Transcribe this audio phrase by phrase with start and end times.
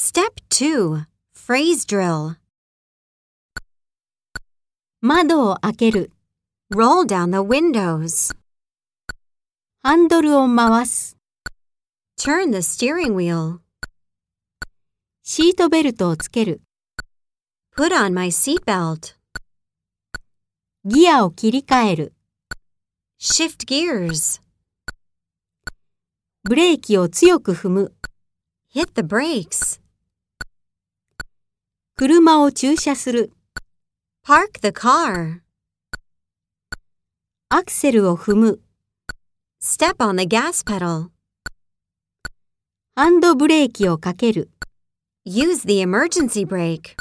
[0.00, 2.35] Step 2 Phrase Drill
[5.01, 6.11] 窓を開ける。
[6.71, 8.35] Roll down the windows.
[9.81, 11.17] ハンドルを回す。
[12.17, 13.59] Turn the steering wheel.
[15.23, 16.61] シートベルトをつける。
[17.75, 19.15] Put on my seatbelt.
[20.85, 22.13] ギアを切り替える。
[23.19, 24.41] Shift gears.
[26.43, 27.95] ブレーキを強く踏む。
[28.73, 29.79] Hit the brakes.
[32.01, 33.31] 車を駐車する。
[34.25, 35.41] Park the car.
[37.49, 38.59] アクセルを踏む。
[39.61, 41.09] Step on the gas pedal.
[42.95, 44.49] ハンドブレーキをかける。
[45.27, 46.95] Use the emergency brake.